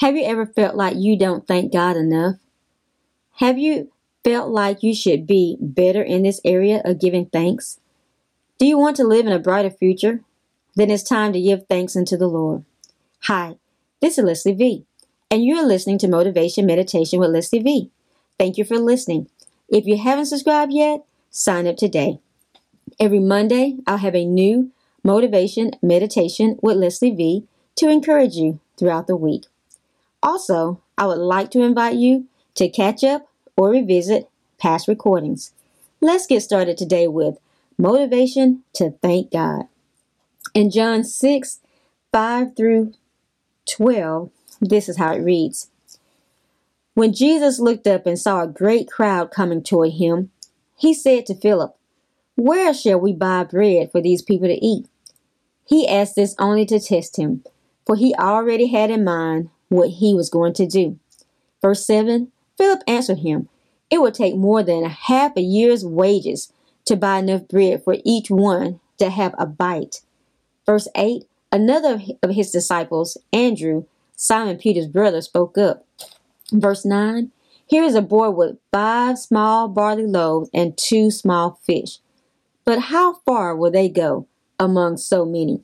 [0.00, 2.36] Have you ever felt like you don't thank God enough?
[3.36, 3.90] Have you
[4.22, 7.80] felt like you should be better in this area of giving thanks?
[8.58, 10.20] Do you want to live in a brighter future?
[10.74, 12.66] Then it's time to give thanks unto the Lord.
[13.22, 13.56] Hi,
[14.02, 14.84] this is Leslie V,
[15.30, 17.90] and you're listening to Motivation Meditation with Leslie V.
[18.38, 19.30] Thank you for listening.
[19.70, 22.20] If you haven't subscribed yet, sign up today.
[23.00, 24.72] Every Monday, I'll have a new
[25.02, 29.44] motivation meditation with Leslie V to encourage you throughout the week.
[30.22, 35.52] Also, I would like to invite you to catch up or revisit past recordings.
[36.00, 37.38] Let's get started today with
[37.78, 39.64] motivation to thank God.
[40.54, 41.60] In John 6
[42.12, 42.94] 5 through
[43.70, 45.68] 12, this is how it reads.
[46.94, 50.30] When Jesus looked up and saw a great crowd coming toward him,
[50.78, 51.76] he said to Philip,
[52.36, 54.86] Where shall we buy bread for these people to eat?
[55.66, 57.44] He asked this only to test him,
[57.84, 60.98] for he already had in mind what he was going to do.
[61.62, 63.48] Verse 7 Philip answered him,
[63.90, 66.52] It would take more than a half a year's wages
[66.86, 70.00] to buy enough bread for each one to have a bite.
[70.64, 73.84] Verse 8 Another of his disciples, Andrew,
[74.16, 75.86] Simon Peter's brother, spoke up.
[76.52, 77.30] Verse 9
[77.66, 81.98] Here is a boy with five small barley loaves and two small fish.
[82.64, 84.26] But how far will they go
[84.58, 85.62] among so many?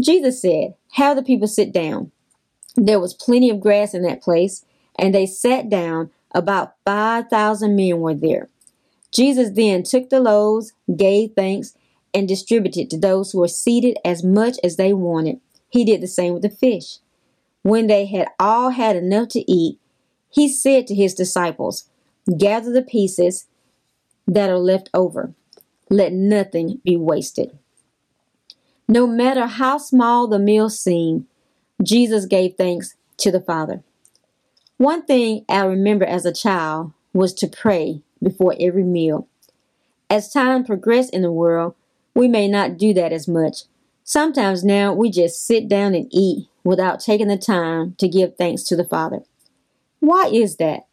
[0.00, 2.12] Jesus said, Have the people sit down.
[2.76, 4.64] There was plenty of grass in that place,
[4.98, 6.10] and they sat down.
[6.36, 8.48] About 5,000 men were there.
[9.12, 11.74] Jesus then took the loaves, gave thanks,
[12.12, 15.40] and distributed to those who were seated as much as they wanted.
[15.68, 16.98] He did the same with the fish.
[17.62, 19.78] When they had all had enough to eat,
[20.28, 21.88] he said to his disciples,
[22.36, 23.46] Gather the pieces
[24.26, 25.34] that are left over.
[25.88, 27.56] Let nothing be wasted.
[28.88, 31.26] No matter how small the meal seemed,
[31.82, 33.82] Jesus gave thanks to the Father.
[34.76, 39.28] One thing I remember as a child was to pray before every meal.
[40.10, 41.74] As time progressed in the world,
[42.14, 43.62] we may not do that as much.
[44.04, 48.62] Sometimes now we just sit down and eat without taking the time to give thanks
[48.64, 49.20] to the Father.
[50.00, 50.86] Why is that?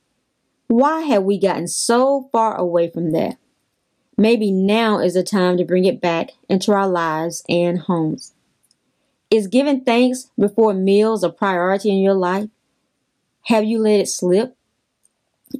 [0.67, 3.37] Why have we gotten so far away from that?
[4.17, 8.33] Maybe now is the time to bring it back into our lives and homes.
[9.31, 12.49] Is giving thanks before meals a priority in your life?
[13.43, 14.57] Have you let it slip?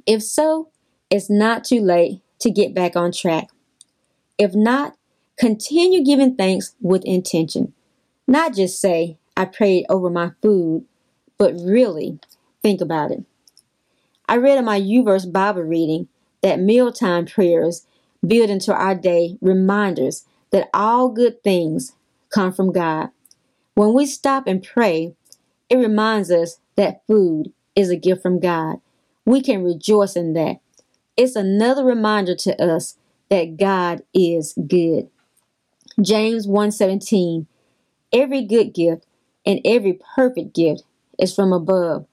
[0.06, 0.68] If so,
[1.08, 3.48] it's not too late to get back on track.
[4.36, 4.96] If not,
[5.38, 7.72] continue giving thanks with intention.
[8.26, 10.84] Not just say, I prayed over my food,
[11.38, 12.18] but really
[12.62, 13.24] think about it.
[14.28, 16.08] I read in my UVerse Bible reading
[16.42, 17.86] that mealtime prayers
[18.26, 21.92] build into our day reminders that all good things
[22.28, 23.10] come from God.
[23.74, 25.14] When we stop and pray,
[25.68, 28.80] it reminds us that food is a gift from God.
[29.24, 30.60] We can rejoice in that.
[31.16, 32.98] It's another reminder to us
[33.30, 35.08] that God is good.
[36.00, 37.46] James 1:17
[38.12, 39.06] Every good gift
[39.46, 40.82] and every perfect gift
[41.18, 42.06] is from above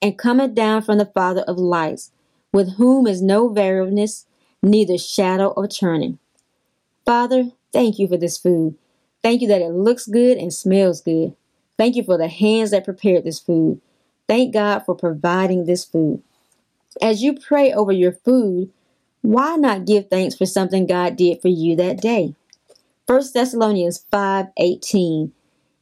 [0.00, 2.12] and cometh down from the Father of lights,
[2.52, 4.26] with whom is no variableness,
[4.62, 6.18] neither shadow of turning.
[7.04, 8.76] Father, thank you for this food.
[9.22, 11.34] Thank you that it looks good and smells good.
[11.76, 13.80] Thank you for the hands that prepared this food.
[14.28, 16.22] Thank God for providing this food.
[17.00, 18.70] As you pray over your food,
[19.22, 22.34] why not give thanks for something God did for you that day?
[23.06, 25.32] 1 Thessalonians 5:18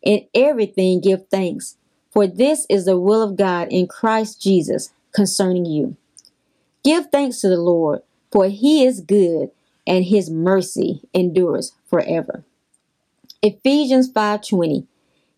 [0.02, 1.76] In everything give thanks,
[2.10, 5.96] for this is the will of God in Christ Jesus concerning you.
[6.82, 9.50] Give thanks to the Lord, for he is good
[9.86, 12.44] and his mercy endures forever.
[13.42, 14.86] Ephesians 5:20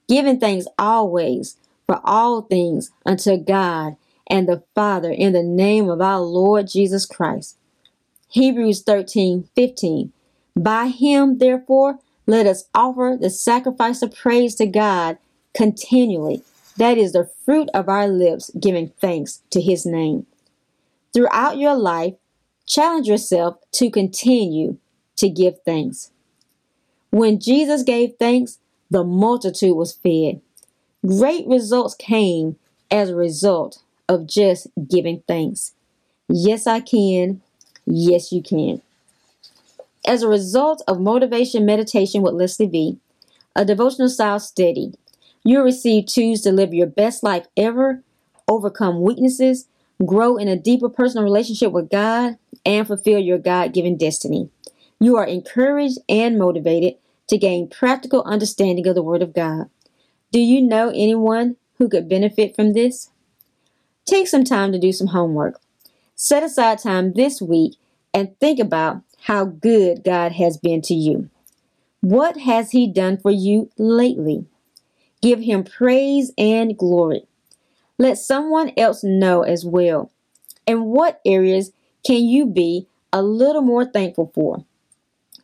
[0.08, 1.56] Giving thanks always
[1.86, 3.96] for all things unto God
[4.26, 7.56] and the Father in the name of our Lord Jesus Christ.
[8.28, 10.12] Hebrews 13:15
[10.56, 15.18] By him therefore let us offer the sacrifice of praise to God
[15.52, 16.42] continually.
[16.76, 20.26] That is the fruit of our lips giving thanks to his name.
[21.12, 22.14] Throughout your life,
[22.66, 24.78] challenge yourself to continue
[25.16, 26.12] to give thanks.
[27.10, 28.58] When Jesus gave thanks,
[28.90, 30.40] the multitude was fed.
[31.04, 32.56] Great results came
[32.90, 35.72] as a result of just giving thanks.
[36.28, 37.40] Yes, I can.
[37.86, 38.82] Yes, you can.
[40.06, 42.98] As a result of motivation meditation with Leslie V,
[43.56, 44.94] a devotional style study,
[45.44, 48.02] you'll receive tools to live your best life ever,
[48.48, 49.66] overcome weaknesses,
[50.04, 54.48] grow in a deeper personal relationship with God, and fulfill your God given destiny.
[54.98, 56.94] You are encouraged and motivated
[57.30, 59.70] to gain practical understanding of the Word of God.
[60.32, 63.10] Do you know anyone who could benefit from this?
[64.04, 65.60] Take some time to do some homework.
[66.16, 67.76] Set aside time this week
[68.12, 71.30] and think about how good God has been to you.
[72.00, 74.46] What has He done for you lately?
[75.22, 77.26] Give Him praise and glory.
[77.96, 80.10] Let someone else know as well.
[80.66, 81.70] In what areas
[82.04, 84.64] can you be a little more thankful for?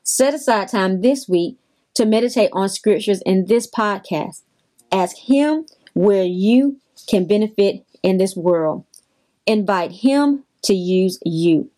[0.03, 1.59] Set aside time this week
[1.97, 4.43] to meditate on scriptures in this podcast.
[4.93, 6.79] Ask Him where you
[7.09, 8.85] can benefit in this world.
[9.47, 11.71] Invite Him to use you.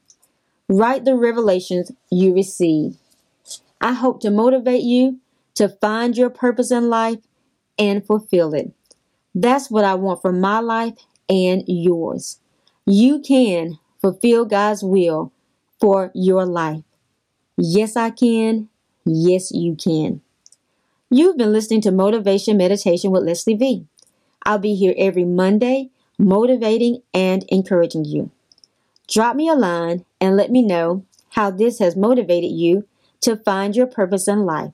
[0.69, 2.97] Write the revelations you receive.
[3.81, 5.21] I hope to motivate you
[5.55, 7.19] to find your purpose in life
[7.79, 8.73] and fulfill it.
[9.35, 10.95] That's what I want for my life
[11.29, 12.41] and yours.
[12.87, 15.33] You can fulfill God's will
[15.81, 16.83] for your life.
[17.57, 18.69] Yes, I can.
[19.11, 20.21] Yes, you can.
[21.09, 23.87] You've been listening to Motivation Meditation with Leslie V.
[24.43, 25.89] I'll be here every Monday,
[26.19, 28.31] motivating and encouraging you.
[29.09, 32.87] Drop me a line and let me know how this has motivated you
[33.23, 34.73] to find your purpose in life.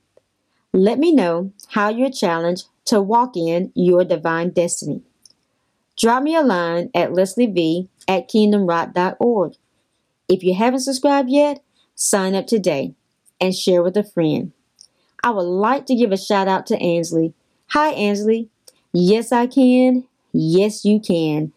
[0.73, 5.01] Let me know how you're challenged to walk in your divine destiny.
[5.97, 9.53] Drop me a line at lesliev at kingdomrock.org.
[10.27, 11.63] If you haven't subscribed yet,
[11.95, 12.95] sign up today
[13.39, 14.51] and share with a friend.
[15.23, 17.33] I would like to give a shout out to Ansley.
[17.69, 18.49] Hi, Ansley.
[18.93, 20.05] Yes, I can.
[20.31, 21.51] Yes, you can.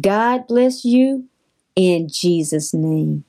[0.00, 1.28] God bless you
[1.76, 3.24] in Jesus' name.